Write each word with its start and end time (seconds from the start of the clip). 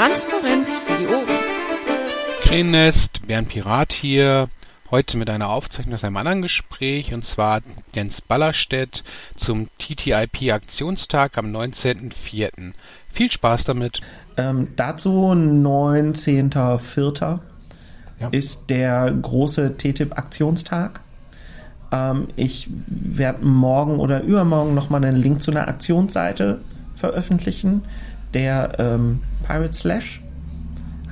Transparenz 0.00 0.72
für 0.72 0.96
die 0.96 1.06
Ohren. 1.08 1.26
Krähennest, 2.40 3.26
Bernd 3.26 3.50
Pirat 3.50 3.92
hier. 3.92 4.48
Heute 4.90 5.18
mit 5.18 5.28
einer 5.28 5.50
Aufzeichnung 5.50 5.94
aus 5.94 6.04
einem 6.04 6.16
anderen 6.16 6.40
Gespräch 6.40 7.12
und 7.12 7.26
zwar 7.26 7.60
Jens 7.92 8.22
Ballerstedt 8.22 9.04
zum 9.36 9.68
TTIP-Aktionstag 9.78 11.36
am 11.36 11.54
19.04. 11.54 12.72
Viel 13.12 13.30
Spaß 13.30 13.64
damit. 13.64 14.00
Ähm, 14.38 14.68
dazu 14.74 15.32
19.04. 15.32 17.40
Ja. 18.20 18.28
ist 18.30 18.70
der 18.70 19.10
große 19.10 19.76
TTIP-Aktionstag. 19.76 21.00
Ähm, 21.92 22.28
ich 22.36 22.70
werde 22.86 23.44
morgen 23.44 24.00
oder 24.00 24.22
übermorgen 24.22 24.74
nochmal 24.74 25.04
einen 25.04 25.18
Link 25.18 25.42
zu 25.42 25.50
einer 25.50 25.68
Aktionsseite 25.68 26.62
veröffentlichen. 26.96 27.82
Der 28.34 28.72
ähm, 28.78 29.20
Pirate 29.46 29.72
Slash 29.72 30.22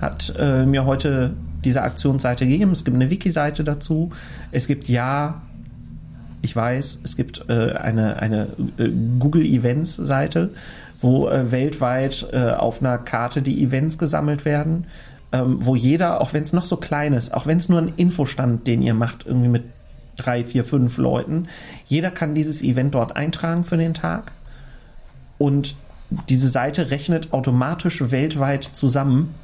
hat 0.01 0.33
äh, 0.39 0.65
mir 0.65 0.85
heute 0.85 1.35
diese 1.65 1.83
Aktionsseite 1.83 2.47
gegeben. 2.47 2.73
Es 2.73 2.85
gibt 2.85 2.95
eine 2.95 3.11
Wiki-Seite 3.11 3.65
dazu. 3.65 4.11
Es 4.53 4.67
gibt 4.69 4.89
ja, 4.89 5.43
ich 6.43 6.55
weiß, 6.55 7.01
es 7.03 7.17
gibt 7.17 7.45
äh, 7.49 7.73
eine, 7.73 8.21
eine 8.21 8.49
äh, 8.79 8.89
Google 9.19 9.45
Events-Seite, 9.45 10.51
wo 11.01 11.29
äh, 11.29 11.51
weltweit 11.51 12.29
äh, 12.33 12.51
auf 12.51 12.81
einer 12.81 12.99
Karte 12.99 13.43
die 13.43 13.63
Events 13.63 13.99
gesammelt 13.99 14.45
werden, 14.45 14.87
ähm, 15.33 15.59
wo 15.61 15.75
jeder, 15.75 16.21
auch 16.21 16.33
wenn 16.33 16.43
es 16.43 16.53
noch 16.53 16.65
so 16.65 16.77
klein 16.77 17.13
ist, 17.13 17.35
auch 17.35 17.47
wenn 17.47 17.59
es 17.59 17.69
nur 17.69 17.80
ein 17.80 17.93
Infostand, 17.97 18.66
den 18.66 18.83
ihr 18.83 18.95
macht, 18.95 19.27
irgendwie 19.27 19.49
mit 19.49 19.65
drei, 20.16 20.45
vier, 20.45 20.65
fünf 20.65 20.97
Leuten, 20.99 21.49
jeder 21.87 22.11
kann 22.11 22.35
dieses 22.35 22.63
Event 22.63 22.95
dort 22.95 23.16
eintragen 23.16 23.65
für 23.65 23.77
den 23.77 23.95
Tag. 23.95 24.33
Und 25.39 25.77
diese 26.11 26.49
Seite 26.49 26.91
rechnet 26.91 27.32
automatisch 27.32 28.10
weltweit 28.10 28.65
zusammen, 28.65 29.35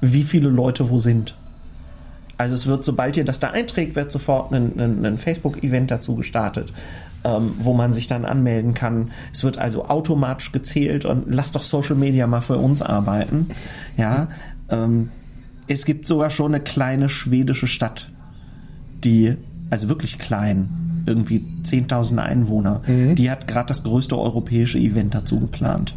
wie 0.00 0.22
viele 0.22 0.48
Leute 0.48 0.90
wo 0.90 0.98
sind. 0.98 1.34
Also 2.38 2.54
es 2.54 2.66
wird, 2.66 2.84
sobald 2.84 3.16
ihr 3.16 3.24
das 3.24 3.40
da 3.40 3.50
einträgt, 3.50 3.96
wird 3.96 4.10
sofort 4.10 4.52
ein, 4.52 4.78
ein, 4.78 5.04
ein 5.04 5.18
Facebook-Event 5.18 5.90
dazu 5.90 6.14
gestartet, 6.14 6.72
ähm, 7.24 7.52
wo 7.58 7.72
man 7.74 7.92
sich 7.92 8.06
dann 8.06 8.24
anmelden 8.24 8.74
kann. 8.74 9.10
Es 9.32 9.42
wird 9.42 9.58
also 9.58 9.86
automatisch 9.86 10.52
gezählt 10.52 11.04
und 11.04 11.28
lasst 11.28 11.56
doch 11.56 11.64
Social 11.64 11.96
Media 11.96 12.28
mal 12.28 12.40
für 12.40 12.56
uns 12.56 12.80
arbeiten. 12.80 13.48
Ja, 13.96 14.28
ähm, 14.68 15.10
es 15.66 15.84
gibt 15.84 16.06
sogar 16.06 16.30
schon 16.30 16.54
eine 16.54 16.62
kleine 16.62 17.08
schwedische 17.08 17.66
Stadt, 17.66 18.08
die, 19.04 19.34
also 19.70 19.88
wirklich 19.88 20.18
klein, 20.18 20.68
irgendwie 21.06 21.44
10.000 21.64 22.18
Einwohner, 22.18 22.82
mhm. 22.86 23.16
die 23.16 23.30
hat 23.30 23.48
gerade 23.48 23.66
das 23.66 23.82
größte 23.82 24.16
europäische 24.16 24.78
Event 24.78 25.14
dazu 25.14 25.40
geplant. 25.40 25.94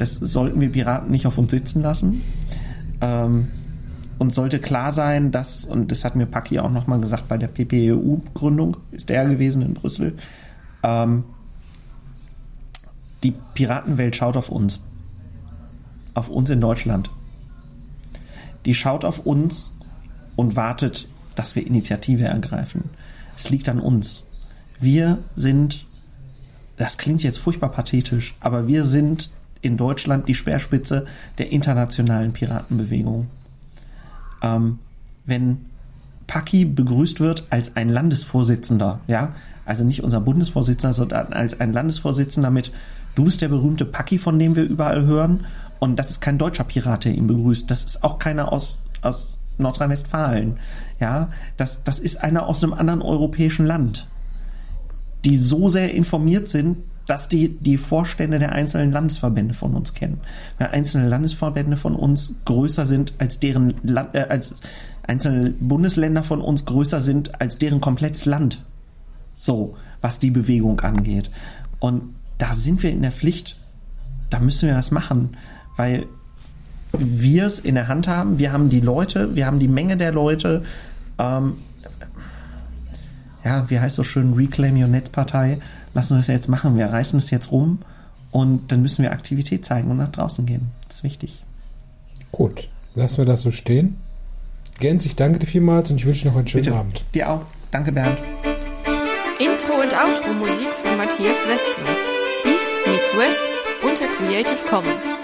Das 0.00 0.14
sollten 0.14 0.60
wir 0.62 0.72
Piraten 0.72 1.10
nicht 1.10 1.26
auf 1.26 1.36
uns 1.36 1.50
sitzen 1.50 1.82
lassen. 1.82 2.22
Ähm, 3.02 3.48
und 4.18 4.34
sollte 4.34 4.58
klar 4.58 4.92
sein, 4.92 5.30
dass, 5.30 5.64
und 5.64 5.90
das 5.90 6.04
hat 6.04 6.16
mir 6.16 6.26
Paki 6.26 6.58
auch 6.58 6.70
nochmal 6.70 7.00
gesagt 7.00 7.28
bei 7.28 7.38
der 7.38 7.48
PPEU-Gründung, 7.48 8.76
ist 8.92 9.08
der 9.08 9.26
gewesen 9.26 9.62
in 9.62 9.74
Brüssel, 9.74 10.16
ähm, 10.82 11.24
die 13.22 13.34
Piratenwelt 13.54 14.16
schaut 14.16 14.36
auf 14.36 14.48
uns. 14.48 14.80
Auf 16.14 16.28
uns 16.28 16.48
in 16.48 16.60
Deutschland. 16.60 17.10
Die 18.64 18.74
schaut 18.74 19.04
auf 19.04 19.26
uns 19.26 19.72
und 20.36 20.56
wartet, 20.56 21.08
dass 21.34 21.56
wir 21.56 21.66
Initiative 21.66 22.24
ergreifen. 22.24 22.90
Es 23.36 23.50
liegt 23.50 23.68
an 23.68 23.80
uns. 23.80 24.24
Wir 24.78 25.18
sind, 25.36 25.84
das 26.78 26.96
klingt 26.96 27.22
jetzt 27.22 27.38
furchtbar 27.38 27.70
pathetisch, 27.70 28.34
aber 28.40 28.66
wir 28.66 28.84
sind 28.84 29.30
in 29.62 29.76
Deutschland 29.76 30.28
die 30.28 30.34
Speerspitze 30.34 31.04
der 31.38 31.52
internationalen 31.52 32.32
Piratenbewegung. 32.32 33.28
Ähm, 34.42 34.78
wenn 35.26 35.66
Paki 36.26 36.64
begrüßt 36.64 37.20
wird 37.20 37.44
als 37.50 37.76
ein 37.76 37.88
Landesvorsitzender, 37.88 39.00
ja, 39.06 39.34
also 39.64 39.84
nicht 39.84 40.02
unser 40.02 40.20
Bundesvorsitzender, 40.20 40.92
sondern 40.92 41.32
als 41.32 41.58
ein 41.60 41.72
Landesvorsitzender 41.72 42.50
mit, 42.50 42.72
du 43.14 43.24
bist 43.24 43.40
der 43.40 43.48
berühmte 43.48 43.84
Paki, 43.84 44.18
von 44.18 44.38
dem 44.38 44.56
wir 44.56 44.64
überall 44.64 45.04
hören, 45.04 45.44
und 45.78 45.98
das 45.98 46.10
ist 46.10 46.20
kein 46.20 46.38
deutscher 46.38 46.64
Pirat, 46.64 47.04
der 47.04 47.14
ihn 47.14 47.26
begrüßt, 47.26 47.70
das 47.70 47.84
ist 47.84 48.04
auch 48.04 48.18
keiner 48.18 48.52
aus, 48.52 48.78
aus 49.02 49.40
Nordrhein-Westfalen, 49.58 50.58
ja, 51.00 51.30
das, 51.56 51.82
das 51.82 52.00
ist 52.00 52.22
einer 52.22 52.46
aus 52.46 52.62
einem 52.62 52.74
anderen 52.74 53.02
europäischen 53.02 53.66
Land, 53.66 54.06
die 55.24 55.36
so 55.36 55.68
sehr 55.68 55.92
informiert 55.94 56.48
sind, 56.48 56.78
dass 57.10 57.28
die, 57.28 57.48
die 57.48 57.76
Vorstände 57.76 58.38
der 58.38 58.52
einzelnen 58.52 58.92
Landesverbände 58.92 59.52
von 59.52 59.74
uns 59.74 59.94
kennen. 59.94 60.20
Weil 60.58 60.68
einzelne 60.68 61.08
Landesverbände 61.08 61.76
von 61.76 61.96
uns 61.96 62.36
größer 62.44 62.86
sind 62.86 63.14
als 63.18 63.40
deren 63.40 63.74
Land, 63.82 64.14
äh, 64.14 64.26
als 64.28 64.54
einzelne 65.02 65.50
Bundesländer 65.50 66.22
von 66.22 66.40
uns 66.40 66.66
größer 66.66 67.00
sind 67.00 67.40
als 67.40 67.58
deren 67.58 67.80
komplettes 67.80 68.26
Land. 68.26 68.64
So, 69.40 69.76
was 70.00 70.20
die 70.20 70.30
Bewegung 70.30 70.78
angeht. 70.82 71.32
Und 71.80 72.02
da 72.38 72.52
sind 72.52 72.84
wir 72.84 72.92
in 72.92 73.02
der 73.02 73.10
Pflicht. 73.10 73.56
Da 74.30 74.38
müssen 74.38 74.68
wir 74.68 74.76
was 74.76 74.92
machen, 74.92 75.30
weil 75.76 76.06
wir 76.92 77.44
es 77.44 77.58
in 77.58 77.74
der 77.74 77.88
Hand 77.88 78.06
haben. 78.06 78.38
Wir 78.38 78.52
haben 78.52 78.68
die 78.70 78.80
Leute, 78.80 79.34
wir 79.34 79.46
haben 79.46 79.58
die 79.58 79.66
Menge 79.66 79.96
der 79.96 80.12
Leute. 80.12 80.62
Ähm, 81.18 81.54
ja, 83.44 83.68
wie 83.68 83.80
heißt 83.80 83.96
so 83.96 84.04
schön, 84.04 84.34
Reclaim 84.34 84.80
Your 84.80 84.86
Netzpartei 84.86 85.58
lass 85.94 86.10
uns 86.10 86.26
das 86.26 86.28
jetzt 86.28 86.48
machen, 86.48 86.76
wir 86.76 86.86
reißen 86.86 87.18
es 87.18 87.30
jetzt 87.30 87.52
rum 87.52 87.80
und 88.30 88.70
dann 88.72 88.82
müssen 88.82 89.02
wir 89.02 89.12
Aktivität 89.12 89.64
zeigen 89.64 89.90
und 89.90 89.96
nach 89.96 90.08
draußen 90.08 90.46
gehen. 90.46 90.70
Das 90.86 90.96
ist 90.96 91.04
wichtig. 91.04 91.44
Gut, 92.32 92.68
lassen 92.94 93.18
wir 93.18 93.24
das 93.24 93.42
so 93.42 93.50
stehen. 93.50 93.96
Gens, 94.78 95.04
ich 95.04 95.16
danke 95.16 95.38
dir 95.38 95.46
vielmals 95.46 95.90
und 95.90 95.96
ich 95.96 96.06
wünsche 96.06 96.28
noch 96.28 96.36
einen 96.36 96.46
schönen 96.46 96.64
Bitte. 96.64 96.76
Abend. 96.76 97.04
Dir 97.14 97.30
auch. 97.30 97.42
Danke, 97.70 97.92
Bernd. 97.92 98.18
Intro 99.38 99.74
und 99.80 99.92
Outro 99.92 100.32
Musik 100.34 100.68
von 100.82 100.96
Matthias 100.96 101.36
Westner. 101.46 101.94
East 102.44 102.72
meets 102.86 103.16
West 103.16 103.44
unter 103.82 104.06
Creative 104.16 104.66
Commons. 104.68 105.19